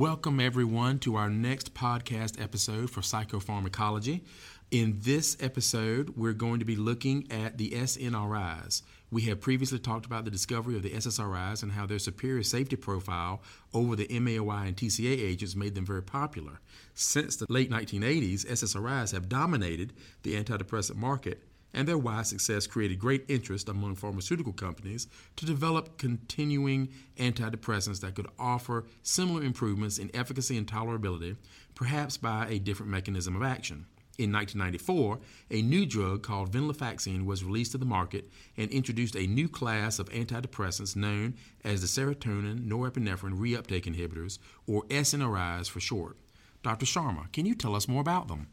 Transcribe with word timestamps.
Welcome, 0.00 0.40
everyone, 0.40 0.98
to 1.00 1.16
our 1.16 1.28
next 1.28 1.74
podcast 1.74 2.40
episode 2.40 2.90
for 2.90 3.00
psychopharmacology. 3.00 4.22
In 4.70 4.98
this 5.00 5.36
episode, 5.40 6.16
we're 6.16 6.32
going 6.32 6.60
to 6.60 6.64
be 6.64 6.76
looking 6.76 7.26
at 7.30 7.58
the 7.58 7.70
SNRIs. 7.70 8.82
We 9.12 9.22
have 9.22 9.40
previously 9.40 9.80
talked 9.80 10.06
about 10.06 10.24
the 10.24 10.30
discovery 10.30 10.76
of 10.76 10.82
the 10.82 10.90
SSRIs 10.90 11.62
and 11.62 11.72
how 11.72 11.84
their 11.84 11.98
superior 11.98 12.44
safety 12.44 12.76
profile 12.76 13.42
over 13.74 13.96
the 13.96 14.06
MAOI 14.06 14.68
and 14.68 14.76
TCA 14.76 15.10
agents 15.10 15.56
made 15.56 15.74
them 15.74 15.84
very 15.84 16.02
popular. 16.02 16.60
Since 16.94 17.36
the 17.36 17.46
late 17.48 17.70
1980s, 17.70 18.46
SSRIs 18.46 19.12
have 19.12 19.28
dominated 19.28 19.92
the 20.22 20.40
antidepressant 20.40 20.94
market 20.94 21.42
and 21.72 21.86
their 21.86 21.98
wide 21.98 22.26
success 22.26 22.66
created 22.66 22.98
great 22.98 23.24
interest 23.28 23.68
among 23.68 23.94
pharmaceutical 23.94 24.52
companies 24.52 25.06
to 25.36 25.46
develop 25.46 25.98
continuing 25.98 26.88
antidepressants 27.18 28.00
that 28.00 28.14
could 28.14 28.26
offer 28.38 28.84
similar 29.02 29.42
improvements 29.42 29.98
in 29.98 30.10
efficacy 30.14 30.56
and 30.56 30.66
tolerability, 30.66 31.36
perhaps 31.74 32.16
by 32.16 32.46
a 32.48 32.58
different 32.58 32.90
mechanism 32.90 33.36
of 33.36 33.42
action. 33.42 33.86
In 34.20 34.32
1994, 34.32 35.18
a 35.50 35.62
new 35.62 35.86
drug 35.86 36.22
called 36.22 36.52
venlafaxine 36.52 37.24
was 37.24 37.42
released 37.42 37.72
to 37.72 37.78
the 37.78 37.86
market 37.86 38.28
and 38.54 38.70
introduced 38.70 39.16
a 39.16 39.26
new 39.26 39.48
class 39.48 39.98
of 39.98 40.10
antidepressants 40.10 40.94
known 40.94 41.36
as 41.64 41.80
the 41.80 41.86
serotonin 41.86 42.68
norepinephrine 42.68 43.38
reuptake 43.38 43.86
inhibitors, 43.86 44.38
or 44.66 44.82
SNRIs 44.88 45.70
for 45.70 45.80
short. 45.80 46.18
Dr. 46.62 46.84
Sharma, 46.84 47.32
can 47.32 47.46
you 47.46 47.54
tell 47.54 47.74
us 47.74 47.88
more 47.88 48.02
about 48.02 48.28
them? 48.28 48.48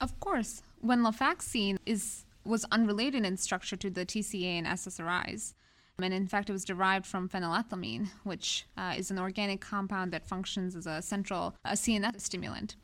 Of 0.00 0.20
course. 0.20 0.62
Venlafaxine 0.86 1.78
is 1.84 2.24
was 2.44 2.64
unrelated 2.70 3.26
in 3.26 3.36
structure 3.36 3.76
to 3.76 3.90
the 3.90 4.06
TCA 4.06 4.44
and 4.44 4.68
SSRIs. 4.68 5.54
And 6.00 6.14
in 6.14 6.28
fact, 6.28 6.48
it 6.48 6.52
was 6.52 6.64
derived 6.64 7.06
from 7.06 7.28
phenylethylamine, 7.28 8.08
which 8.22 8.66
uh, 8.76 8.94
is 8.96 9.10
an 9.10 9.18
organic 9.18 9.60
compound 9.60 10.12
that 10.12 10.28
functions 10.28 10.76
as 10.76 10.86
a 10.86 11.02
central 11.02 11.56
a 11.64 11.72
CNS 11.72 12.20
stimulant. 12.20 12.76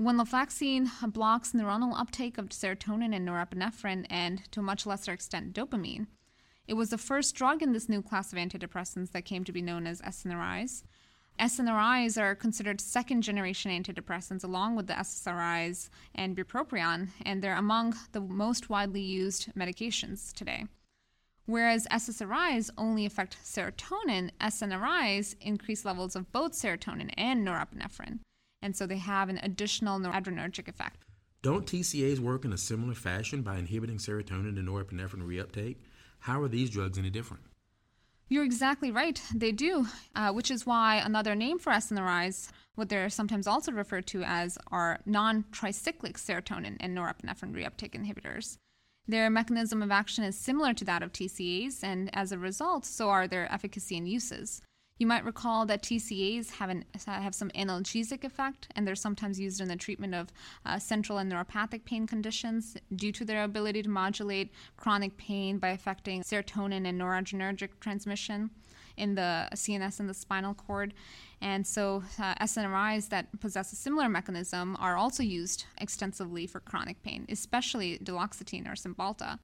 Venlafaxine 0.00 0.90
blocks 1.12 1.52
neuronal 1.52 1.98
uptake 1.98 2.36
of 2.36 2.48
serotonin 2.48 3.14
and 3.14 3.28
norepinephrine, 3.28 4.06
and 4.10 4.50
to 4.50 4.58
a 4.58 4.62
much 4.62 4.86
lesser 4.86 5.12
extent, 5.12 5.52
dopamine. 5.52 6.08
It 6.66 6.74
was 6.74 6.90
the 6.90 6.98
first 6.98 7.36
drug 7.36 7.62
in 7.62 7.72
this 7.72 7.88
new 7.88 8.02
class 8.02 8.32
of 8.32 8.38
antidepressants 8.38 9.12
that 9.12 9.24
came 9.24 9.44
to 9.44 9.52
be 9.52 9.62
known 9.62 9.86
as 9.86 10.00
SNRIs. 10.02 10.82
SNRIs 11.38 12.20
are 12.20 12.34
considered 12.34 12.80
second 12.80 13.22
generation 13.22 13.70
antidepressants 13.70 14.42
along 14.42 14.74
with 14.74 14.88
the 14.88 14.94
SSRIs 14.94 15.90
and 16.14 16.36
bupropion, 16.36 17.10
and 17.24 17.40
they're 17.40 17.56
among 17.56 17.94
the 18.12 18.20
most 18.20 18.68
widely 18.68 19.00
used 19.00 19.52
medications 19.54 20.32
today. 20.32 20.66
Whereas 21.46 21.86
SSRIs 21.88 22.70
only 22.76 23.06
affect 23.06 23.36
serotonin, 23.44 24.30
SNRIs 24.40 25.36
increase 25.40 25.84
levels 25.84 26.16
of 26.16 26.32
both 26.32 26.52
serotonin 26.52 27.12
and 27.16 27.46
norepinephrine, 27.46 28.20
and 28.64 28.74
so 28.74 28.86
they 28.86 28.96
have 28.96 29.28
an 29.28 29.38
additional 29.42 30.00
noradrenergic 30.00 30.66
effect. 30.66 31.04
Don't 31.42 31.66
TCAs 31.66 32.18
work 32.18 32.46
in 32.46 32.52
a 32.54 32.58
similar 32.58 32.94
fashion 32.94 33.42
by 33.42 33.58
inhibiting 33.58 33.98
serotonin 33.98 34.58
and 34.58 34.66
norepinephrine 34.66 35.22
reuptake? 35.22 35.76
How 36.20 36.40
are 36.40 36.48
these 36.48 36.70
drugs 36.70 36.96
any 36.96 37.10
different? 37.10 37.42
You're 38.30 38.44
exactly 38.44 38.90
right. 38.90 39.20
They 39.34 39.52
do, 39.52 39.86
uh, 40.16 40.32
which 40.32 40.50
is 40.50 40.64
why 40.64 40.96
another 40.96 41.34
name 41.34 41.58
for 41.58 41.70
SNRIs, 41.70 42.48
what 42.74 42.88
they're 42.88 43.10
sometimes 43.10 43.46
also 43.46 43.70
referred 43.70 44.06
to 44.08 44.22
as, 44.24 44.56
are 44.72 45.00
non 45.04 45.44
tricyclic 45.52 46.14
serotonin 46.14 46.78
and 46.80 46.96
norepinephrine 46.96 47.52
reuptake 47.52 47.92
inhibitors. 47.92 48.56
Their 49.06 49.28
mechanism 49.28 49.82
of 49.82 49.90
action 49.90 50.24
is 50.24 50.38
similar 50.38 50.72
to 50.72 50.84
that 50.86 51.02
of 51.02 51.12
TCAs, 51.12 51.84
and 51.84 52.08
as 52.16 52.32
a 52.32 52.38
result, 52.38 52.86
so 52.86 53.10
are 53.10 53.28
their 53.28 53.52
efficacy 53.52 53.98
and 53.98 54.08
uses. 54.08 54.62
You 54.96 55.08
might 55.08 55.24
recall 55.24 55.66
that 55.66 55.82
TCAs 55.82 56.52
have, 56.52 56.70
an, 56.70 56.84
have 57.06 57.34
some 57.34 57.50
analgesic 57.50 58.22
effect, 58.22 58.68
and 58.76 58.86
they're 58.86 58.94
sometimes 58.94 59.40
used 59.40 59.60
in 59.60 59.66
the 59.66 59.74
treatment 59.74 60.14
of 60.14 60.28
uh, 60.64 60.78
central 60.78 61.18
and 61.18 61.32
neuropathic 61.32 61.84
pain 61.84 62.06
conditions 62.06 62.76
due 62.94 63.10
to 63.10 63.24
their 63.24 63.42
ability 63.42 63.82
to 63.82 63.90
modulate 63.90 64.52
chronic 64.76 65.16
pain 65.16 65.58
by 65.58 65.70
affecting 65.70 66.22
serotonin 66.22 66.86
and 66.86 67.00
noradrenergic 67.00 67.70
transmission 67.80 68.50
in 68.96 69.16
the 69.16 69.48
CNS 69.52 69.98
and 69.98 70.08
the 70.08 70.14
spinal 70.14 70.54
cord. 70.54 70.94
And 71.40 71.66
so, 71.66 72.04
uh, 72.20 72.36
SNRIs 72.36 73.08
that 73.08 73.40
possess 73.40 73.72
a 73.72 73.76
similar 73.76 74.08
mechanism 74.08 74.76
are 74.78 74.96
also 74.96 75.24
used 75.24 75.66
extensively 75.78 76.46
for 76.46 76.60
chronic 76.60 77.02
pain, 77.02 77.26
especially 77.28 77.98
duloxetine 77.98 78.68
or 78.68 78.76
Cymbalta. 78.76 79.40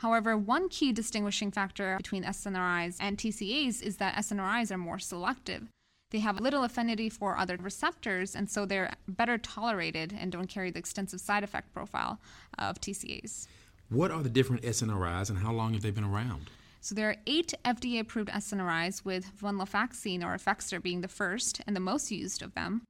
However, 0.00 0.34
one 0.34 0.70
key 0.70 0.92
distinguishing 0.92 1.50
factor 1.50 1.98
between 1.98 2.24
SNRIs 2.24 2.96
and 3.00 3.18
TCAs 3.18 3.82
is 3.82 3.98
that 3.98 4.14
SNRIs 4.14 4.70
are 4.70 4.78
more 4.78 4.98
selective. 4.98 5.68
They 6.10 6.20
have 6.20 6.40
little 6.40 6.64
affinity 6.64 7.10
for 7.10 7.36
other 7.36 7.58
receptors, 7.58 8.34
and 8.34 8.48
so 8.48 8.64
they're 8.64 8.94
better 9.06 9.36
tolerated 9.36 10.16
and 10.18 10.32
don't 10.32 10.48
carry 10.48 10.70
the 10.70 10.78
extensive 10.78 11.20
side 11.20 11.44
effect 11.44 11.74
profile 11.74 12.18
of 12.56 12.80
TCAs. 12.80 13.46
What 13.90 14.10
are 14.10 14.22
the 14.22 14.30
different 14.30 14.62
SNRIs 14.62 15.28
and 15.28 15.38
how 15.38 15.52
long 15.52 15.74
have 15.74 15.82
they 15.82 15.90
been 15.90 16.04
around? 16.04 16.48
So 16.80 16.94
there 16.94 17.10
are 17.10 17.16
eight 17.26 17.52
FDA 17.66 18.00
approved 18.00 18.30
SNRIs, 18.30 19.04
with 19.04 19.30
venlafaxine 19.38 20.24
or 20.24 20.34
Effexor 20.34 20.82
being 20.82 21.02
the 21.02 21.08
first 21.08 21.60
and 21.66 21.76
the 21.76 21.80
most 21.80 22.10
used 22.10 22.40
of 22.40 22.54
them. 22.54 22.84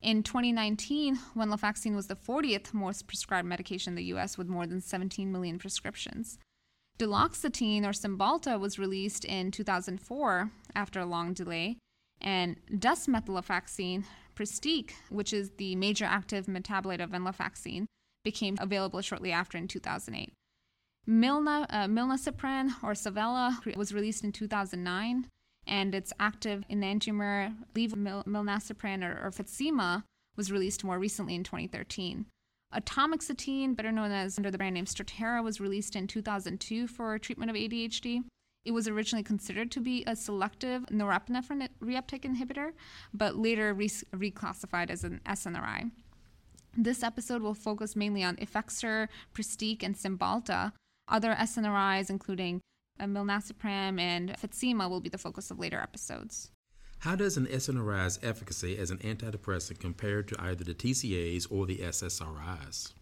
In 0.00 0.22
2019, 0.22 1.18
venlafaxine 1.36 1.94
was 1.94 2.06
the 2.06 2.16
40th 2.16 2.72
most 2.72 3.06
prescribed 3.06 3.46
medication 3.46 3.90
in 3.90 3.96
the 3.96 4.14
US 4.14 4.38
with 4.38 4.48
more 4.48 4.66
than 4.66 4.80
17 4.80 5.30
million 5.30 5.58
prescriptions. 5.58 6.38
Duloxetine 6.98 7.84
or 7.84 7.90
Cymbalta 7.90 8.58
was 8.58 8.78
released 8.78 9.24
in 9.24 9.50
2004 9.50 10.50
after 10.74 11.00
a 11.00 11.06
long 11.06 11.32
delay, 11.32 11.76
and 12.20 12.56
desmethylofaxine, 12.70 14.04
Pristiq, 14.36 14.92
which 15.10 15.32
is 15.32 15.50
the 15.58 15.74
major 15.76 16.04
active 16.04 16.46
metabolite 16.46 17.02
of 17.02 17.10
venlafaxine, 17.10 17.86
became 18.24 18.56
available 18.60 19.00
shortly 19.00 19.32
after 19.32 19.58
in 19.58 19.68
2008. 19.68 20.32
Milna, 21.08 21.66
uh, 21.68 21.86
milnacipran 21.86 22.70
or 22.82 22.92
Savella 22.92 23.76
was 23.76 23.92
released 23.92 24.24
in 24.24 24.32
2009, 24.32 25.28
and 25.66 25.94
its 25.94 26.12
active 26.20 26.64
enantiomer 26.70 27.54
levomilnacipran 27.74 29.02
or, 29.02 29.26
or 29.26 29.30
Fetzima 29.30 30.04
was 30.36 30.52
released 30.52 30.84
more 30.84 30.98
recently 30.98 31.34
in 31.34 31.44
2013. 31.44 32.26
Atomoxetine, 32.74 33.76
better 33.76 33.92
known 33.92 34.10
as 34.10 34.38
under 34.38 34.50
the 34.50 34.58
brand 34.58 34.74
name 34.74 34.84
Strattera, 34.84 35.42
was 35.42 35.60
released 35.60 35.96
in 35.96 36.06
2002 36.06 36.86
for 36.88 37.18
treatment 37.18 37.50
of 37.50 37.56
ADHD. 37.56 38.24
It 38.64 38.72
was 38.72 38.88
originally 38.88 39.22
considered 39.22 39.70
to 39.72 39.80
be 39.80 40.04
a 40.06 40.16
selective 40.16 40.86
norepinephrine 40.86 41.68
reuptake 41.82 42.24
inhibitor, 42.24 42.72
but 43.12 43.36
later 43.36 43.74
re- 43.74 43.88
reclassified 43.88 44.90
as 44.90 45.04
an 45.04 45.20
SNRI. 45.26 45.90
This 46.76 47.02
episode 47.02 47.42
will 47.42 47.54
focus 47.54 47.94
mainly 47.94 48.24
on 48.24 48.36
Effexor, 48.36 49.08
Pristiq, 49.34 49.82
and 49.82 49.94
Cymbalta. 49.94 50.72
Other 51.06 51.34
SNRIs, 51.34 52.10
including 52.10 52.60
milnacipran 52.98 54.00
and 54.00 54.30
Fetzima, 54.38 54.88
will 54.88 55.00
be 55.00 55.10
the 55.10 55.18
focus 55.18 55.50
of 55.50 55.58
later 55.58 55.78
episodes. 55.78 56.50
How 57.04 57.16
does 57.16 57.36
an 57.36 57.44
SNRI's 57.48 58.18
efficacy 58.22 58.78
as 58.78 58.90
an 58.90 58.96
antidepressant 58.96 59.78
compare 59.78 60.22
to 60.22 60.40
either 60.40 60.64
the 60.64 60.72
TCAs 60.72 61.46
or 61.50 61.66
the 61.66 61.76
SSRIs? 61.76 62.94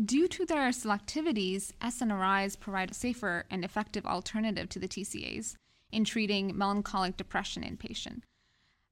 Due 0.00 0.28
to 0.28 0.46
their 0.46 0.68
selectivities, 0.68 1.72
SNRIs 1.82 2.60
provide 2.60 2.92
a 2.92 2.94
safer 2.94 3.46
and 3.50 3.64
effective 3.64 4.06
alternative 4.06 4.68
to 4.68 4.78
the 4.78 4.86
TCAs 4.86 5.56
in 5.90 6.04
treating 6.04 6.56
melancholic 6.56 7.16
depression 7.16 7.64
in 7.64 7.76
patients. 7.76 8.24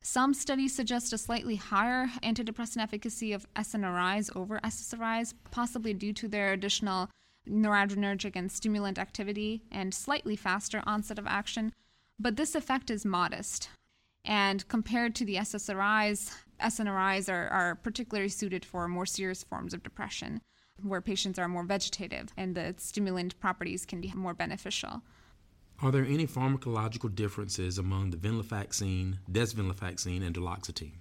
Some 0.02 0.34
studies 0.34 0.74
suggest 0.74 1.12
a 1.12 1.18
slightly 1.18 1.54
higher 1.54 2.08
antidepressant 2.24 2.82
efficacy 2.82 3.32
of 3.32 3.46
SNRIs 3.54 4.34
over 4.34 4.58
SSRIs, 4.64 5.32
possibly 5.52 5.94
due 5.94 6.12
to 6.14 6.26
their 6.26 6.52
additional 6.52 7.08
noradrenergic 7.48 8.32
and 8.34 8.50
stimulant 8.50 8.98
activity 8.98 9.62
and 9.70 9.94
slightly 9.94 10.34
faster 10.34 10.82
onset 10.84 11.20
of 11.20 11.26
action, 11.28 11.72
but 12.18 12.34
this 12.34 12.56
effect 12.56 12.90
is 12.90 13.04
modest. 13.04 13.68
And 14.26 14.66
compared 14.68 15.14
to 15.16 15.24
the 15.24 15.36
SSRIs, 15.36 16.34
SNRIs 16.60 17.32
are, 17.32 17.48
are 17.48 17.74
particularly 17.76 18.28
suited 18.28 18.64
for 18.64 18.88
more 18.88 19.06
serious 19.06 19.44
forms 19.44 19.72
of 19.72 19.82
depression, 19.82 20.40
where 20.82 21.00
patients 21.00 21.38
are 21.38 21.48
more 21.48 21.64
vegetative 21.64 22.28
and 22.36 22.54
the 22.54 22.74
stimulant 22.76 23.38
properties 23.38 23.86
can 23.86 24.00
be 24.00 24.12
more 24.14 24.34
beneficial. 24.34 25.02
Are 25.80 25.92
there 25.92 26.04
any 26.04 26.26
pharmacological 26.26 27.14
differences 27.14 27.78
among 27.78 28.10
the 28.10 28.16
venlafaxine, 28.16 29.18
desvenlafaxine, 29.30 30.26
and 30.26 30.34
duloxetine? 30.34 30.94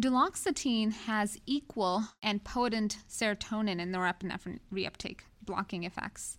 Duloxetine 0.00 0.92
has 0.92 1.38
equal 1.46 2.04
and 2.22 2.44
potent 2.44 2.98
serotonin 3.08 3.80
and 3.80 3.94
norepinephrine 3.94 4.60
reuptake 4.72 5.20
blocking 5.42 5.84
effects. 5.84 6.38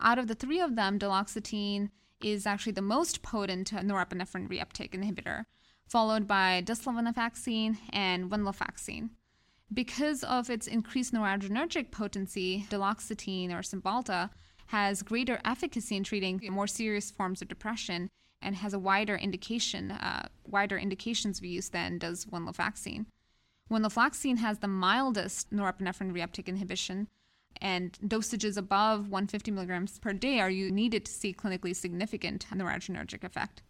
Out 0.00 0.18
of 0.18 0.26
the 0.26 0.34
three 0.34 0.60
of 0.60 0.74
them, 0.76 0.98
duloxetine 0.98 1.90
is 2.22 2.46
actually 2.46 2.72
the 2.72 2.82
most 2.82 3.22
potent 3.22 3.70
norepinephrine 3.70 4.48
reuptake 4.48 4.92
inhibitor. 4.92 5.44
followed 5.86 6.26
by 6.26 6.62
desvenlafaxine 6.64 7.76
and 7.90 8.30
venlafaxine. 8.30 9.10
Because 9.72 10.24
of 10.24 10.50
its 10.50 10.66
increased 10.66 11.12
noradrenergic 11.12 11.90
potency, 11.90 12.66
duloxetine 12.70 13.50
or 13.50 13.60
Cymbalta 13.62 14.30
has 14.66 15.02
greater 15.02 15.40
efficacy 15.44 15.96
in 15.96 16.04
treating 16.04 16.40
more 16.50 16.66
serious 16.66 17.10
forms 17.10 17.42
of 17.42 17.48
depression 17.48 18.10
and 18.40 18.56
has 18.56 18.74
a 18.74 18.78
wider 18.78 19.16
indication, 19.16 19.90
uh, 19.90 20.28
wider 20.46 20.78
indications 20.78 21.38
of 21.38 21.44
use 21.44 21.68
than 21.68 21.98
does 21.98 22.24
venlafaxine. 22.26 23.06
Venlafaxine 23.70 24.38
has 24.38 24.58
the 24.58 24.68
mildest 24.68 25.50
norepinephrine 25.50 26.12
reuptake 26.12 26.46
inhibition, 26.46 27.08
and 27.60 27.98
dosages 28.06 28.56
above 28.56 29.08
150 29.08 29.50
milligrams 29.50 29.98
per 29.98 30.12
day 30.12 30.40
are 30.40 30.50
you 30.50 30.70
needed 30.70 31.04
to 31.04 31.12
see 31.12 31.32
clinically 31.32 31.74
significant 31.74 32.46
noradrenergic 32.52 33.24
effect. 33.24 33.62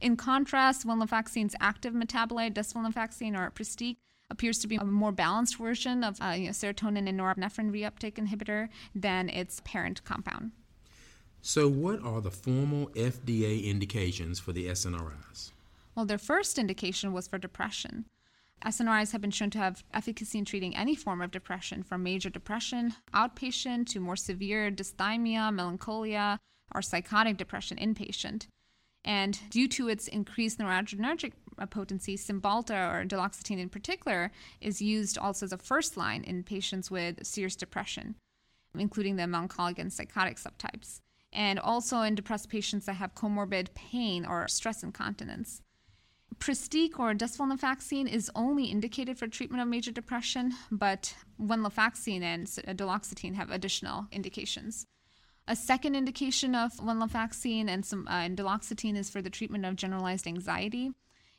In 0.00 0.16
contrast, 0.16 0.86
venlafaxine's 0.86 1.56
active 1.60 1.94
metabolite, 1.94 2.54
desvenlafaxine 2.54 3.36
or 3.36 3.50
Pristiq, 3.50 3.96
appears 4.30 4.58
to 4.58 4.66
be 4.66 4.76
a 4.76 4.84
more 4.84 5.12
balanced 5.12 5.56
version 5.56 6.02
of 6.02 6.18
uh, 6.20 6.30
you 6.36 6.46
know, 6.46 6.50
serotonin 6.50 7.08
and 7.08 7.18
norepinephrine 7.18 7.70
reuptake 7.70 8.14
inhibitor 8.14 8.68
than 8.94 9.28
its 9.28 9.60
parent 9.64 10.02
compound. 10.04 10.52
So, 11.42 11.68
what 11.68 12.02
are 12.02 12.20
the 12.20 12.30
formal 12.30 12.86
FDA 12.94 13.64
indications 13.64 14.40
for 14.40 14.52
the 14.52 14.66
SNRIs? 14.66 15.50
Well, 15.94 16.06
their 16.06 16.18
first 16.18 16.58
indication 16.58 17.12
was 17.12 17.28
for 17.28 17.38
depression. 17.38 18.06
SNRIs 18.64 19.12
have 19.12 19.20
been 19.20 19.30
shown 19.30 19.50
to 19.50 19.58
have 19.58 19.84
efficacy 19.92 20.38
in 20.38 20.44
treating 20.44 20.74
any 20.74 20.94
form 20.94 21.20
of 21.20 21.30
depression, 21.30 21.82
from 21.82 22.02
major 22.02 22.30
depression 22.30 22.94
outpatient 23.12 23.86
to 23.88 24.00
more 24.00 24.16
severe 24.16 24.70
dysthymia, 24.70 25.52
melancholia, 25.52 26.38
or 26.74 26.80
psychotic 26.80 27.36
depression 27.36 27.76
inpatient. 27.76 28.46
And 29.04 29.38
due 29.50 29.68
to 29.68 29.88
its 29.88 30.08
increased 30.08 30.58
noradrenergic 30.58 31.32
uh, 31.58 31.66
potency, 31.66 32.16
Cymbalta 32.16 32.90
or 32.90 33.04
duloxetine 33.04 33.58
in 33.58 33.68
particular 33.68 34.32
is 34.62 34.80
used 34.80 35.18
also 35.18 35.44
as 35.44 35.52
a 35.52 35.58
first 35.58 35.96
line 35.96 36.24
in 36.24 36.42
patients 36.42 36.90
with 36.90 37.24
serious 37.26 37.54
depression, 37.54 38.14
including 38.78 39.16
the 39.16 39.26
melancholic 39.26 39.78
and 39.78 39.92
psychotic 39.92 40.38
subtypes, 40.38 41.00
and 41.32 41.58
also 41.58 42.00
in 42.00 42.14
depressed 42.14 42.48
patients 42.48 42.86
that 42.86 42.94
have 42.94 43.14
comorbid 43.14 43.74
pain 43.74 44.24
or 44.24 44.48
stress 44.48 44.82
incontinence. 44.82 45.60
Pristiq 46.38 46.98
or 46.98 47.14
desvenlafaxine 47.14 48.10
is 48.10 48.30
only 48.34 48.66
indicated 48.66 49.18
for 49.18 49.26
treatment 49.26 49.62
of 49.62 49.68
major 49.68 49.92
depression, 49.92 50.52
but 50.70 51.14
venlafaxine 51.40 52.22
and 52.22 52.46
duloxetine 52.46 53.34
have 53.34 53.50
additional 53.50 54.06
indications. 54.10 54.86
A 55.46 55.54
second 55.54 55.94
indication 55.94 56.54
of 56.54 56.72
venlafaxine 56.74 57.68
and 57.68 57.84
some 57.84 58.08
uh, 58.08 58.12
and 58.12 58.36
duloxetine 58.36 58.96
is 58.96 59.10
for 59.10 59.20
the 59.20 59.28
treatment 59.30 59.66
of 59.66 59.76
generalized 59.76 60.26
anxiety. 60.26 60.92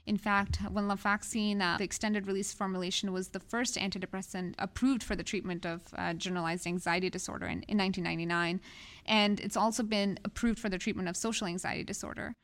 In 0.06 0.18
fact, 0.18 0.60
venlafaxine, 0.60 1.62
uh, 1.62 1.78
the 1.78 1.84
extended 1.84 2.28
release 2.28 2.54
formulation, 2.54 3.12
was 3.12 3.30
the 3.30 3.40
first 3.40 3.76
antidepressant 3.76 4.54
approved 4.60 5.02
for 5.02 5.16
the 5.16 5.24
treatment 5.24 5.66
of 5.66 5.82
uh, 5.98 6.14
generalized 6.14 6.68
anxiety 6.68 7.10
disorder 7.10 7.48
in, 7.48 7.64
in 7.64 7.80
1999, 7.80 8.62
and 9.08 9.40
it's 9.40 9.58
also 9.58 9.82
been 9.82 10.20
approved 10.24 10.60
for 10.60 10.70
the 10.70 10.78
treatment 10.78 11.10
of 11.10 11.18
social 11.18 11.48
anxiety 11.48 11.84
disorder. 11.84 12.36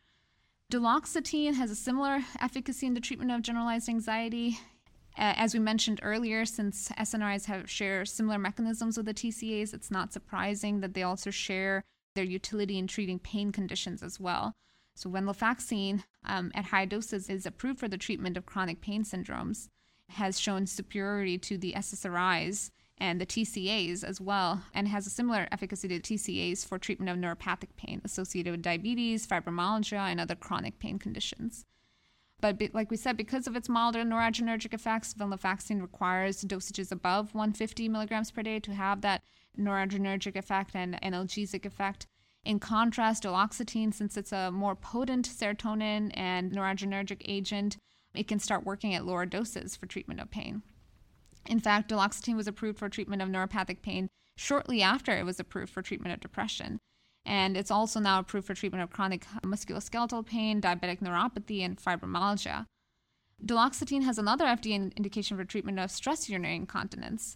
Duloxetine 0.72 1.56
has 1.56 1.70
a 1.70 1.76
similar 1.76 2.22
efficacy 2.40 2.88
in 2.88 2.94
the 2.94 3.02
treatment 3.02 3.30
of 3.30 3.42
generalized 3.42 3.90
anxiety. 3.90 4.58
As 5.18 5.54
we 5.54 5.60
mentioned 5.60 6.00
earlier, 6.02 6.46
since 6.46 6.88
SNRIs 6.98 7.44
have 7.48 7.70
share 7.70 8.06
similar 8.06 8.40
mechanisms 8.40 8.96
with 8.96 9.06
the 9.06 9.14
TCAs, 9.14 9.74
it's 9.74 9.92
not 9.92 10.14
surprising 10.14 10.80
that 10.80 10.94
they 10.94 11.04
also 11.04 11.30
share 11.30 11.84
their 12.16 12.24
utility 12.24 12.78
in 12.78 12.88
treating 12.88 13.20
pain 13.20 13.52
conditions 13.52 14.02
as 14.02 14.18
well. 14.18 14.54
So, 14.96 15.10
venlafaxine 15.10 16.06
um, 16.26 16.54
at 16.56 16.66
high 16.66 16.86
doses 16.86 17.30
is 17.30 17.46
approved 17.46 17.80
for 17.80 17.90
the 17.90 17.98
treatment 17.98 18.38
of 18.38 18.46
chronic 18.46 18.80
pain 18.80 19.04
syndromes, 19.04 19.68
has 20.12 20.40
shown 20.40 20.68
superiority 20.68 21.38
to 21.38 21.58
the 21.58 21.74
SSRIs 21.74 22.72
and 23.02 23.20
the 23.20 23.26
TCAs 23.26 24.04
as 24.04 24.22
well, 24.22 24.62
and 24.76 24.88
has 24.88 25.08
a 25.08 25.10
similar 25.10 25.48
efficacy 25.52 25.88
to 25.88 26.00
TCAs 26.00 26.64
for 26.64 26.78
treatment 26.78 27.10
of 27.10 27.18
neuropathic 27.18 27.76
pain 27.76 28.00
associated 28.06 28.52
with 28.52 28.62
diabetes, 28.62 29.26
fibromyalgia, 29.26 29.98
and 29.98 30.20
other 30.20 30.36
chronic 30.36 30.78
pain 30.78 31.00
conditions. 31.00 31.66
But 32.40 32.60
be, 32.60 32.70
like 32.74 32.92
we 32.92 32.98
said, 32.98 33.18
because 33.18 33.48
of 33.48 33.56
its 33.56 33.68
milder 33.68 34.04
noradrenergic 34.04 34.76
effects, 34.76 35.16
venlafaxine 35.16 35.82
requires 35.82 36.44
dosages 36.44 36.92
above 36.92 37.34
150 37.34 37.90
milligrams 37.90 38.30
per 38.30 38.44
day 38.44 38.60
to 38.60 38.74
have 38.76 39.02
that 39.02 39.24
noradrenergic 39.60 40.36
effect 40.36 40.76
and 40.76 41.02
analgesic 41.02 41.66
effect. 41.66 42.06
In 42.46 42.60
contrast, 42.60 43.24
duloxetine, 43.24 43.96
since 43.96 44.16
it's 44.16 44.32
a 44.32 44.52
more 44.52 44.76
potent 44.76 45.28
serotonin 45.28 46.12
and 46.14 46.52
noradrenergic 46.52 47.24
agent, 47.26 47.78
it 48.14 48.28
can 48.28 48.38
start 48.38 48.64
working 48.64 48.94
at 48.94 49.06
lower 49.08 49.26
doses 49.26 49.76
for 49.76 49.88
treatment 49.88 50.20
of 50.20 50.30
pain. 50.30 50.62
In 51.52 51.60
fact, 51.60 51.92
duloxetine 51.92 52.38
was 52.38 52.48
approved 52.48 52.80
for 52.80 52.88
treatment 52.88 53.22
of 53.22 53.28
neuropathic 53.28 53.82
pain 53.82 54.08
shortly 54.38 54.82
after 54.82 55.12
it 55.12 55.26
was 55.26 55.38
approved 55.38 55.70
for 55.70 55.82
treatment 55.82 56.14
of 56.14 56.22
depression. 56.22 56.80
And 57.26 57.58
it's 57.58 57.70
also 57.70 58.00
now 58.00 58.20
approved 58.20 58.48
for 58.48 58.54
treatment 58.54 58.84
of 58.84 58.90
chronic 58.90 59.26
musculoskeletal 59.44 60.26
pain, 60.26 60.62
diabetic 60.62 61.02
neuropathy, 61.02 61.60
and 61.60 61.78
fibromyalgia. 61.78 62.68
Duloxetine 63.46 64.04
has 64.04 64.18
another 64.18 64.46
FDA 64.46 64.96
indication 64.96 65.36
for 65.36 65.44
treatment 65.44 65.78
of 65.78 65.92
stress 65.92 66.30
urinary 66.30 66.56
incontinence. 66.56 67.36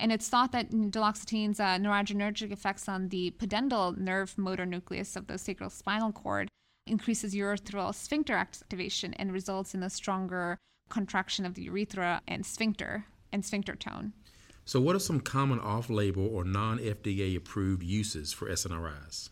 And 0.00 0.10
it's 0.10 0.28
thought 0.28 0.50
that 0.50 0.72
duloxetine's 0.72 1.60
uh, 1.60 1.78
noradrenergic 1.78 2.50
effects 2.50 2.88
on 2.88 3.10
the 3.10 3.34
pudendal 3.38 3.96
nerve 3.96 4.36
motor 4.36 4.66
nucleus 4.66 5.14
of 5.14 5.28
the 5.28 5.38
sacral 5.38 5.70
spinal 5.70 6.10
cord 6.10 6.48
increases 6.88 7.36
urethral 7.36 7.94
sphincter 7.94 8.34
activation 8.34 9.14
and 9.14 9.32
results 9.32 9.76
in 9.76 9.84
a 9.84 9.90
stronger 9.90 10.58
contraction 10.88 11.46
of 11.46 11.54
the 11.54 11.62
urethra 11.62 12.20
and 12.26 12.44
sphincter, 12.44 13.06
and 13.34 13.44
sphincter 13.44 13.74
tone. 13.74 14.14
So, 14.64 14.80
what 14.80 14.96
are 14.96 15.00
some 15.00 15.20
common 15.20 15.60
off 15.60 15.90
label 15.90 16.26
or 16.26 16.44
non 16.44 16.78
FDA 16.78 17.36
approved 17.36 17.82
uses 17.82 18.32
for 18.32 18.48
SNRIs? 18.48 19.28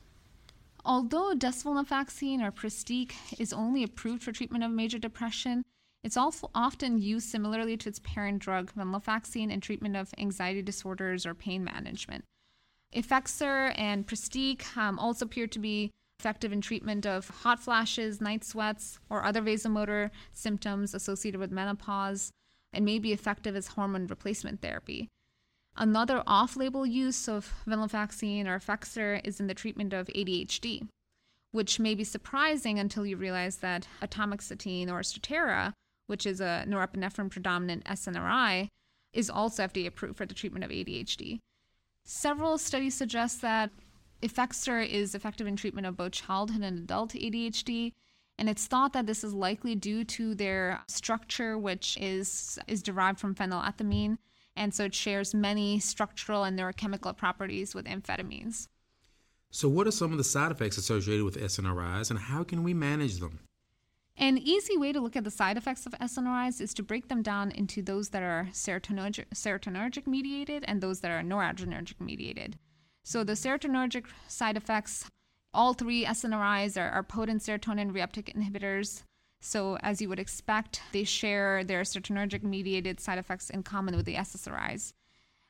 Although 0.84 1.32
desvenlafaxine 1.34 2.42
or 2.42 2.50
Pristiq 2.50 3.12
is 3.38 3.52
only 3.52 3.82
approved 3.84 4.22
for 4.22 4.32
treatment 4.32 4.64
of 4.64 4.72
major 4.72 4.98
depression, 4.98 5.62
it's 6.02 6.16
also 6.16 6.50
often 6.54 6.98
used 6.98 7.28
similarly 7.28 7.76
to 7.78 7.88
its 7.88 8.00
parent 8.00 8.40
drug, 8.40 8.72
venlafaxine, 8.74 9.50
in 9.50 9.60
treatment 9.60 9.96
of 9.96 10.12
anxiety 10.18 10.60
disorders 10.60 11.24
or 11.24 11.34
pain 11.34 11.62
management. 11.62 12.24
Effexor 12.94 13.72
and 13.78 14.06
Pristiq 14.06 14.76
um, 14.76 14.98
also 14.98 15.24
appear 15.24 15.46
to 15.46 15.58
be 15.58 15.92
effective 16.18 16.52
in 16.52 16.60
treatment 16.60 17.06
of 17.06 17.28
hot 17.28 17.60
flashes, 17.60 18.20
night 18.20 18.44
sweats, 18.44 18.98
or 19.08 19.24
other 19.24 19.40
vasomotor 19.40 20.10
symptoms 20.32 20.94
associated 20.94 21.38
with 21.38 21.50
menopause 21.50 22.32
and 22.72 22.84
may 22.84 22.98
be 22.98 23.12
effective 23.12 23.54
as 23.54 23.68
hormone 23.68 24.06
replacement 24.06 24.60
therapy. 24.60 25.08
Another 25.76 26.22
off 26.26 26.56
label 26.56 26.86
use 26.86 27.28
of 27.28 27.52
venlafaxine 27.66 28.46
or 28.46 28.58
Effexor 28.58 29.20
is 29.24 29.40
in 29.40 29.46
the 29.46 29.54
treatment 29.54 29.92
of 29.92 30.06
ADHD, 30.08 30.86
which 31.50 31.80
may 31.80 31.94
be 31.94 32.04
surprising 32.04 32.78
until 32.78 33.06
you 33.06 33.16
realize 33.16 33.56
that 33.58 33.88
atomoxetine 34.02 34.90
or 34.90 35.00
Strattera, 35.00 35.72
which 36.06 36.26
is 36.26 36.40
a 36.40 36.64
norepinephrine 36.68 37.30
predominant 37.30 37.84
SNRI, 37.84 38.68
is 39.12 39.30
also 39.30 39.64
FDA 39.64 39.86
approved 39.86 40.16
for 40.16 40.26
the 40.26 40.34
treatment 40.34 40.64
of 40.64 40.70
ADHD. 40.70 41.38
Several 42.04 42.58
studies 42.58 42.94
suggest 42.94 43.40
that 43.42 43.70
Effexor 44.22 44.86
is 44.86 45.14
effective 45.14 45.46
in 45.46 45.56
treatment 45.56 45.86
of 45.86 45.96
both 45.96 46.12
childhood 46.12 46.62
and 46.62 46.78
adult 46.78 47.12
ADHD, 47.12 47.92
and 48.38 48.48
it's 48.48 48.66
thought 48.66 48.92
that 48.92 49.06
this 49.06 49.22
is 49.24 49.34
likely 49.34 49.74
due 49.74 50.04
to 50.04 50.34
their 50.34 50.80
structure, 50.88 51.58
which 51.58 51.96
is, 52.00 52.58
is 52.66 52.82
derived 52.82 53.20
from 53.20 53.34
phenylethylamine, 53.34 54.18
and 54.56 54.74
so 54.74 54.84
it 54.84 54.94
shares 54.94 55.34
many 55.34 55.78
structural 55.78 56.44
and 56.44 56.58
neurochemical 56.58 57.16
properties 57.16 57.74
with 57.74 57.86
amphetamines. 57.86 58.68
So, 59.50 59.68
what 59.68 59.86
are 59.86 59.92
some 59.92 60.12
of 60.12 60.18
the 60.18 60.24
side 60.24 60.50
effects 60.50 60.78
associated 60.78 61.24
with 61.24 61.38
SNRIs, 61.38 62.10
and 62.10 62.18
how 62.18 62.42
can 62.42 62.62
we 62.62 62.72
manage 62.72 63.20
them? 63.20 63.40
An 64.16 64.38
easy 64.38 64.76
way 64.76 64.92
to 64.92 65.00
look 65.00 65.16
at 65.16 65.24
the 65.24 65.30
side 65.30 65.56
effects 65.56 65.86
of 65.86 65.92
SNRIs 65.92 66.60
is 66.60 66.74
to 66.74 66.82
break 66.82 67.08
them 67.08 67.22
down 67.22 67.50
into 67.50 67.82
those 67.82 68.10
that 68.10 68.22
are 68.22 68.48
serotonergic, 68.52 69.26
serotonergic 69.34 70.06
mediated 70.06 70.64
and 70.66 70.80
those 70.80 71.00
that 71.00 71.10
are 71.10 71.22
noradrenergic 71.22 72.00
mediated. 72.00 72.58
So, 73.02 73.24
the 73.24 73.32
serotonergic 73.32 74.04
side 74.28 74.56
effects 74.56 75.10
all 75.54 75.74
three 75.74 76.04
SNRIs 76.04 76.80
are, 76.80 76.90
are 76.90 77.02
potent 77.02 77.42
serotonin 77.42 77.92
reuptake 77.92 78.34
inhibitors. 78.34 79.02
So, 79.40 79.76
as 79.78 80.00
you 80.00 80.08
would 80.08 80.20
expect, 80.20 80.80
they 80.92 81.04
share 81.04 81.64
their 81.64 81.82
serotonergic 81.82 82.42
mediated 82.42 83.00
side 83.00 83.18
effects 83.18 83.50
in 83.50 83.62
common 83.62 83.96
with 83.96 84.06
the 84.06 84.14
SSRIs. 84.14 84.92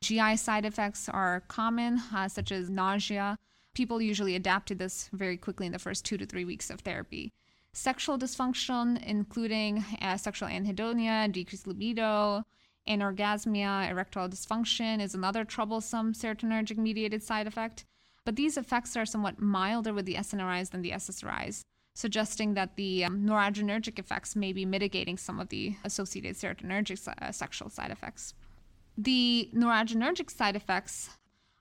GI 0.01 0.37
side 0.37 0.65
effects 0.65 1.09
are 1.09 1.45
common, 1.47 2.01
uh, 2.15 2.27
such 2.27 2.51
as 2.51 2.71
nausea. 2.71 3.39
People 3.75 4.03
usually 4.03 4.35
adapt 4.35 4.69
to 4.69 4.75
this 4.75 5.09
very 5.13 5.37
quickly 5.37 5.67
in 5.67 5.73
the 5.73 5.79
first 5.79 6.05
two 6.05 6.17
to 6.17 6.27
three 6.27 6.45
weeks 6.45 6.71
of 6.71 6.81
therapy. 6.81 7.33
Sexual 7.75 8.19
dysfunction, 8.19 9.03
including 9.05 9.85
uh, 10.01 10.17
sexual 10.17 10.49
anhedonia, 10.49 11.31
decreased 11.31 11.67
libido, 11.67 12.45
anorgasmia, 12.89 13.89
erectile 13.91 14.29
dysfunction, 14.29 15.01
is 15.01 15.15
another 15.15 15.45
troublesome 15.45 16.13
serotonergic 16.13 16.77
mediated 16.77 17.23
side 17.23 17.47
effect 17.47 17.85
but 18.25 18.37
these 18.37 18.57
effects 18.57 18.97
are 18.97 19.07
somewhat 19.07 19.41
milder 19.41 19.93
with 19.93 20.07
the 20.07 20.15
SNRIs 20.15 20.71
than 20.71 20.83
the 20.83 20.93
SSRIs. 20.93 21.63
suggesting 21.95 22.55
that 22.55 22.77
the 22.77 23.05
um, 23.05 23.27
noradrenergic 23.27 23.99
effects 23.99 24.35
may 24.35 24.51
be 24.51 24.65
mitigating 24.65 25.19
some 25.19 25.39
of 25.39 25.51
the 25.51 25.77
associated 25.85 26.35
serotonergic 26.35 27.07
uh, 27.07 27.31
sexual 27.31 27.69
side 27.69 27.91
effects. 27.91 28.33
The 28.97 29.51
noradrenergic 29.55 30.31
side 30.31 30.57
effects 30.57 31.11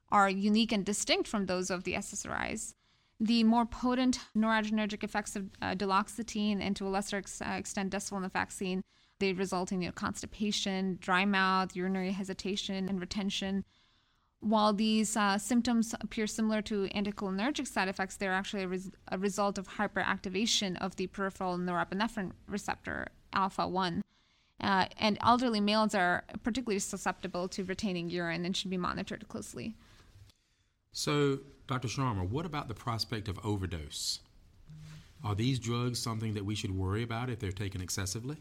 are 0.10 0.30
unique 0.30 0.72
and 0.72 0.86
distinct 0.86 1.28
from 1.28 1.46
those 1.46 1.70
of 1.70 1.84
the 1.84 1.94
SSRIs. 1.94 2.74
The 3.20 3.44
more 3.44 3.66
potent 3.66 4.20
noradrenergic 4.36 5.04
effects 5.04 5.36
of 5.36 5.50
uh, 5.62 5.76
duloxetine 5.76 6.60
and 6.60 6.76
to 6.76 6.88
a 6.88 6.90
lesser 6.90 7.18
ex- 7.18 7.42
uh, 7.42 7.52
extent 7.52 7.94
desvenlafaxine, 7.94 8.82
they 9.20 9.34
result 9.34 9.72
in 9.72 9.82
you 9.82 9.90
know, 9.90 9.94
constipation, 9.94 10.98
dry 11.00 11.26
mouth, 11.26 11.76
urinary 11.76 12.12
hesitation, 12.12 12.90
and 12.90 13.00
retention. 13.00 13.64
While 14.42 14.74
these 14.74 15.16
uh, 15.16 15.38
symptoms 15.38 15.94
appear 16.02 16.26
similar 16.26 16.64
to 16.64 16.90
anticholinergic 16.96 17.68
side 17.68 17.88
effects, 17.88 18.18
they're 18.18 18.34
actually 18.34 18.64
a, 18.64 18.68
res- 18.68 18.92
a 19.12 19.18
result 19.20 19.60
of 19.60 19.68
hyperactivation 19.68 20.82
of 20.82 20.96
the 20.96 21.08
peripheral 21.08 21.60
norepinephrine 21.60 22.32
receptor, 22.48 23.08
alpha 23.34 23.68
1. 23.68 24.02
Uh, 24.60 24.86
and 24.98 25.18
elderly 25.22 25.60
males 25.60 25.94
are 25.94 26.24
particularly 26.44 26.80
susceptible 26.80 27.48
to 27.48 27.64
retaining 27.64 28.10
urine 28.10 28.44
and 28.44 28.58
should 28.58 28.72
be 28.72 28.78
monitored 28.78 29.28
closely. 29.28 29.76
So, 30.92 31.40
Dr. 31.68 31.88
Sharma, 31.88 32.28
what 32.28 32.46
about 32.46 32.68
the 32.68 32.74
prospect 32.74 33.28
of 33.28 33.40
overdose? 33.46 34.20
Are 35.24 35.36
these 35.36 35.60
drugs 35.60 36.00
something 36.00 36.34
that 36.34 36.46
we 36.46 36.56
should 36.56 36.76
worry 36.76 37.04
about 37.04 37.30
if 37.30 37.40
they're 37.40 37.52
taken 37.52 37.80
excessively? 37.80 38.38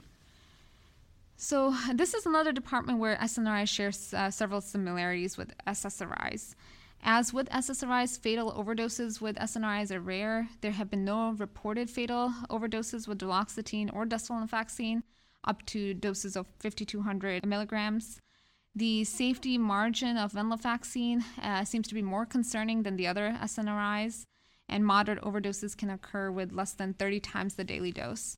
So, 1.43 1.75
this 1.95 2.13
is 2.13 2.27
another 2.27 2.53
department 2.53 2.99
where 2.99 3.17
SNRI 3.17 3.67
shares 3.67 4.13
uh, 4.13 4.31
several 4.31 4.61
similarities 4.61 5.39
with 5.39 5.55
SSRIs. 5.67 6.55
As 7.03 7.33
with 7.33 7.49
SSRIs, 7.49 8.21
fatal 8.21 8.53
overdoses 8.53 9.23
with 9.23 9.37
SNRIs 9.37 9.91
are 9.91 10.01
rare. 10.01 10.51
There 10.61 10.73
have 10.73 10.91
been 10.91 11.07
no 11.07 11.31
reported 11.31 11.89
fatal 11.89 12.35
overdoses 12.51 13.09
with 13.09 13.21
duloxetine 13.21 13.89
or 13.95 14.05
desvenlafaxine 14.05 15.03
up 15.43 15.65
to 15.65 15.95
doses 15.95 16.37
of 16.37 16.47
5,200 16.59 17.47
milligrams. 17.47 18.21
The 18.75 19.05
safety 19.05 19.57
margin 19.57 20.19
of 20.19 20.35
venlafaxine 20.35 21.25
uh, 21.43 21.65
seems 21.65 21.89
to 21.89 21.95
be 21.95 22.03
more 22.03 22.27
concerning 22.27 22.83
than 22.83 22.97
the 22.97 23.07
other 23.07 23.35
SNRIs, 23.41 24.25
and 24.69 24.85
moderate 24.85 25.23
overdoses 25.23 25.75
can 25.75 25.89
occur 25.89 26.31
with 26.31 26.53
less 26.53 26.75
than 26.75 26.93
30 26.93 27.19
times 27.21 27.55
the 27.55 27.65
daily 27.65 27.93
dose. 27.93 28.37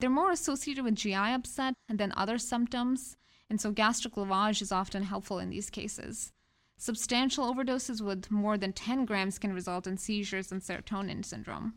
They're 0.00 0.10
more 0.10 0.30
associated 0.30 0.84
with 0.84 0.96
GI 0.96 1.14
upset 1.14 1.74
than 1.88 2.12
other 2.16 2.38
symptoms, 2.38 3.16
and 3.48 3.60
so 3.60 3.70
gastric 3.70 4.14
lavage 4.14 4.62
is 4.62 4.72
often 4.72 5.02
helpful 5.04 5.38
in 5.38 5.50
these 5.50 5.70
cases. 5.70 6.32
Substantial 6.78 7.52
overdoses 7.52 8.00
with 8.00 8.30
more 8.30 8.56
than 8.56 8.72
10 8.72 9.04
grams 9.04 9.38
can 9.38 9.52
result 9.52 9.86
in 9.86 9.98
seizures 9.98 10.50
and 10.50 10.62
serotonin 10.62 11.24
syndrome. 11.24 11.74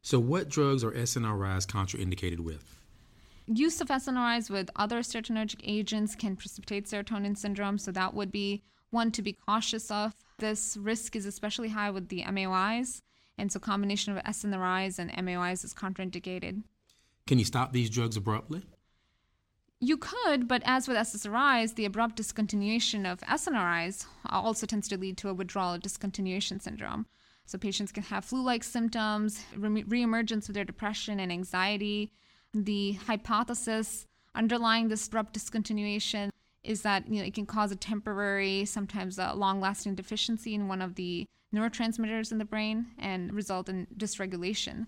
So, 0.00 0.18
what 0.18 0.48
drugs 0.48 0.82
are 0.82 0.92
SNRIs 0.92 1.66
contraindicated 1.66 2.40
with? 2.40 2.78
use 3.48 3.80
of 3.80 3.88
SNRIs 3.88 4.50
with 4.50 4.70
other 4.76 5.00
serotonergic 5.00 5.60
agents 5.64 6.14
can 6.14 6.36
precipitate 6.36 6.86
serotonin 6.86 7.36
syndrome, 7.36 7.78
so 7.78 7.90
that 7.92 8.14
would 8.14 8.30
be 8.30 8.62
one 8.90 9.10
to 9.12 9.22
be 9.22 9.32
cautious 9.32 9.90
of. 9.90 10.14
This 10.38 10.76
risk 10.76 11.16
is 11.16 11.26
especially 11.26 11.70
high 11.70 11.90
with 11.90 12.08
the 12.08 12.22
MAOIs, 12.22 13.00
and 13.36 13.50
so 13.50 13.58
combination 13.58 14.16
of 14.16 14.22
SNRIs 14.24 14.98
and 14.98 15.10
MAOIs 15.12 15.64
is 15.64 15.74
contraindicated. 15.74 16.62
Can 17.28 17.38
you 17.38 17.44
stop 17.44 17.74
these 17.74 17.90
drugs 17.90 18.16
abruptly? 18.16 18.62
You 19.80 19.98
could, 19.98 20.48
but 20.48 20.62
as 20.64 20.88
with 20.88 20.96
SSRIs, 20.96 21.74
the 21.74 21.84
abrupt 21.84 22.16
discontinuation 22.16 23.04
of 23.04 23.20
SNRIs 23.20 24.06
also 24.30 24.66
tends 24.66 24.88
to 24.88 24.96
lead 24.96 25.18
to 25.18 25.28
a 25.28 25.34
withdrawal 25.34 25.78
discontinuation 25.78 26.60
syndrome. 26.62 27.06
So 27.44 27.58
patients 27.58 27.92
can 27.92 28.04
have 28.04 28.24
flu-like 28.24 28.64
symptoms, 28.64 29.44
re- 29.54 29.84
reemergence 29.84 30.48
of 30.48 30.54
their 30.54 30.64
depression 30.64 31.20
and 31.20 31.30
anxiety, 31.30 32.10
the 32.54 32.92
hypothesis 32.92 34.06
underlying 34.34 34.88
this 34.88 35.06
abrupt 35.06 35.34
discontinuation 35.38 36.30
is 36.64 36.80
that 36.80 37.06
you 37.08 37.20
know 37.20 37.26
it 37.26 37.34
can 37.34 37.44
cause 37.44 37.70
a 37.70 37.76
temporary, 37.76 38.64
sometimes 38.64 39.18
a 39.18 39.34
long-lasting 39.34 39.94
deficiency 39.94 40.54
in 40.54 40.66
one 40.66 40.80
of 40.80 40.94
the 40.94 41.26
neurotransmitters 41.54 42.32
in 42.32 42.38
the 42.38 42.44
brain 42.46 42.86
and 42.98 43.34
result 43.34 43.68
in 43.68 43.86
dysregulation. 43.98 44.86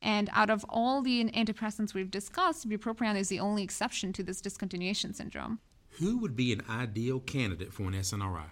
And 0.00 0.30
out 0.32 0.50
of 0.50 0.64
all 0.68 1.02
the 1.02 1.24
antidepressants 1.24 1.94
we've 1.94 2.10
discussed, 2.10 2.68
bupropion 2.68 3.16
is 3.16 3.28
the 3.28 3.40
only 3.40 3.62
exception 3.62 4.12
to 4.14 4.22
this 4.22 4.40
discontinuation 4.40 5.14
syndrome. 5.14 5.60
Who 5.98 6.18
would 6.18 6.36
be 6.36 6.52
an 6.52 6.62
ideal 6.68 7.20
candidate 7.20 7.72
for 7.72 7.84
an 7.84 7.94
SNRI? 7.94 8.44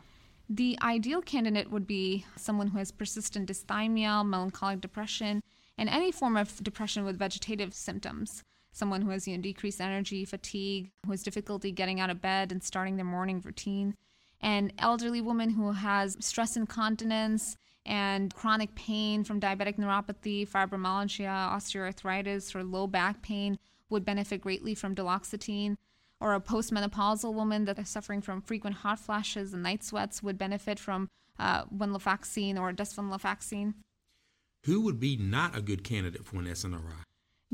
The 0.49 0.79
ideal 0.83 1.23
candidate 1.23 1.71
would 1.71 1.87
be 1.87 2.25
someone 2.37 2.69
who 2.69 2.79
has 2.79 2.93
persistent 2.93 3.49
dysthymia, 3.49 4.26
melancholic 4.26 4.81
depression, 4.81 5.43
and 5.79 5.88
any 5.88 6.12
form 6.12 6.37
of 6.37 6.62
depression 6.62 7.05
with 7.05 7.19
vegetative 7.19 7.75
symptoms. 7.75 8.43
Someone 8.73 9.03
who 9.03 9.11
has 9.11 9.26
you 9.26 9.37
know, 9.37 9.43
decreased 9.43 9.81
energy, 9.81 10.25
fatigue, 10.25 10.91
who 11.05 11.12
has 11.12 11.23
difficulty 11.23 11.73
getting 11.73 12.00
out 12.00 12.11
of 12.11 12.21
bed 12.21 12.53
and 12.53 12.62
starting 12.62 12.97
their 12.97 13.05
morning 13.05 13.41
routine, 13.45 13.95
an 14.41 14.73
elderly 14.79 15.21
woman 15.21 15.50
who 15.50 15.73
has 15.73 16.17
stress 16.21 16.57
incontinence 16.57 17.57
and 17.87 18.35
chronic 18.35 18.75
pain 18.75 19.25
from 19.25 19.40
diabetic 19.40 19.78
neuropathy, 19.78 20.47
fibromyalgia, 20.49 21.26
osteoarthritis, 21.26 22.55
or 22.55 22.64
low 22.64 22.87
back 22.87 23.23
pain 23.23 23.59
would 23.88 24.05
benefit 24.05 24.40
greatly 24.40 24.75
from 24.75 24.95
duloxetine. 24.95 25.76
Or 26.21 26.35
a 26.35 26.40
postmenopausal 26.40 27.33
woman 27.33 27.66
that 27.66 27.78
is 27.78 27.88
suffering 27.88 28.23
from 28.23 28.40
frequent 28.40 28.76
hot 28.76 28.99
flashes 28.99 29.52
and 29.52 29.62
night 29.62 29.85
sweats 29.85 30.23
would 30.23 30.38
benefit 30.38 30.78
from 30.78 31.09
uh, 31.38 31.64
venlafaxine 31.66 32.59
or 32.59 32.73
desvenlafaxine. 32.73 33.75
Who 34.64 34.81
would 34.81 34.99
be 34.99 35.16
not 35.16 35.57
a 35.57 35.61
good 35.61 35.85
candidate 35.85 36.25
for 36.25 36.38
an 36.38 36.47
SNRI? 36.47 37.02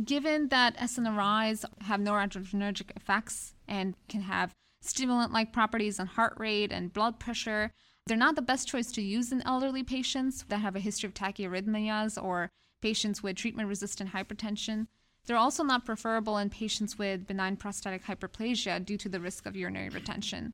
Given 0.02 0.48
that 0.48 0.76
SNRIs 0.78 1.64
have 1.82 2.00
noradrenergic 2.00 2.96
effects 2.96 3.54
and 3.68 3.94
can 4.08 4.22
have 4.22 4.54
stimulant 4.80 5.32
like 5.32 5.52
properties 5.52 6.00
on 6.00 6.06
heart 6.06 6.34
rate 6.38 6.72
and 6.72 6.92
blood 6.92 7.18
pressure, 7.18 7.72
they're 8.06 8.16
not 8.16 8.34
the 8.34 8.42
best 8.42 8.68
choice 8.68 8.90
to 8.92 9.02
use 9.02 9.30
in 9.32 9.42
elderly 9.42 9.82
patients 9.82 10.44
that 10.48 10.58
have 10.58 10.74
a 10.74 10.80
history 10.80 11.06
of 11.06 11.14
tachyarrhythmias 11.14 12.22
or 12.22 12.50
patients 12.80 13.22
with 13.22 13.36
treatment 13.36 13.68
resistant 13.68 14.12
hypertension. 14.12 14.88
They're 15.26 15.36
also 15.36 15.62
not 15.62 15.86
preferable 15.86 16.36
in 16.38 16.50
patients 16.50 16.98
with 16.98 17.28
benign 17.28 17.56
prostatic 17.56 18.04
hyperplasia 18.04 18.84
due 18.84 18.98
to 18.98 19.08
the 19.08 19.20
risk 19.20 19.46
of 19.46 19.54
urinary 19.54 19.88
retention. 19.88 20.52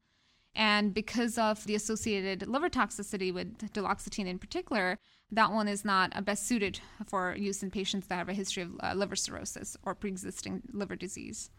And 0.55 0.93
because 0.93 1.39
of 1.39 1.65
the 1.65 1.75
associated 1.75 2.47
liver 2.47 2.69
toxicity 2.69 3.33
with 3.33 3.59
duloxetine 3.73 4.27
in 4.27 4.39
particular, 4.39 4.99
that 5.31 5.53
one 5.53 5.69
is 5.69 5.85
not 5.85 6.25
best 6.25 6.47
suited 6.47 6.81
for 7.07 7.35
use 7.37 7.63
in 7.63 7.71
patients 7.71 8.09
that 8.09 8.17
have 8.17 8.29
a 8.29 8.35
history 8.35 8.65
of 8.65 8.73
uh, 8.81 8.93
liver 8.95 9.17
cirrhosis 9.17 9.77
or 9.83 9.95
pre-existing 9.95 10.63
liver 10.73 10.97
disease. 10.97 11.51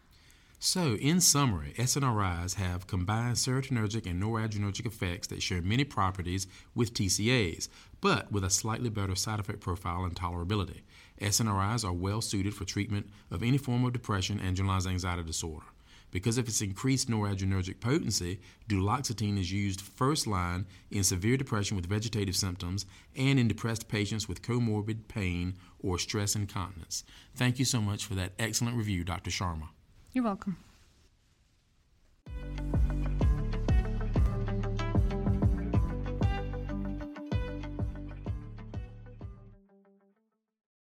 So, 0.62 0.96
in 0.96 1.22
summary, 1.22 1.74
SNRIs 1.78 2.56
have 2.56 2.86
combined 2.86 3.38
serotonergic 3.38 4.06
and 4.06 4.22
noradrenergic 4.22 4.86
effects 4.86 5.28
that 5.28 5.42
share 5.42 5.62
many 5.62 5.86
properties 5.86 6.48
with 6.76 6.94
TCAs, 6.94 7.70
but 8.02 8.30
with 8.30 8.44
a 8.44 8.50
slightly 8.50 8.90
better 8.90 9.16
side 9.16 9.40
effect 9.40 9.62
profile 9.62 10.04
and 10.04 10.14
tolerability. 10.14 10.82
SNRIs 11.22 11.86
are 11.86 11.94
well 11.94 12.20
suited 12.20 12.54
for 12.54 12.66
treatment 12.66 13.08
of 13.32 13.42
any 13.42 13.58
form 13.58 13.86
of 13.86 13.94
depression 13.94 14.42
and 14.42 14.58
generalized 14.58 14.86
anxiety 14.86 15.24
disorder. 15.24 15.66
Because 16.12 16.38
of 16.38 16.50
its 16.50 16.62
increased 16.62 17.10
noradrenergic 17.10 17.80
potency, 17.80 18.42
duloxetine 18.68 19.40
is 19.40 19.54
used 19.54 19.80
first 19.80 20.28
line 20.28 20.66
in 20.92 21.06
severe 21.06 21.38
depression 21.38 21.78
with 21.78 21.86
vegetative 21.86 22.36
symptoms 22.36 22.86
and 23.16 23.40
in 23.40 23.48
depressed 23.48 23.88
patients 23.88 24.28
with 24.28 24.42
comorbid 24.42 25.08
pain 25.08 25.56
or 25.82 25.98
stress 25.98 26.36
incontinence. 26.36 27.06
Thank 27.34 27.60
you 27.60 27.66
so 27.66 27.80
much 27.80 28.06
for 28.06 28.16
that 28.16 28.34
excellent 28.38 28.76
review, 28.76 29.06
Dr. 29.06 29.32
Sharma. 29.32 29.70
You're 30.12 30.24
welcome. 30.24 30.58